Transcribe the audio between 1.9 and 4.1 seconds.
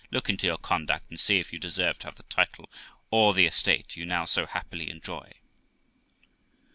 to have the title or the estate you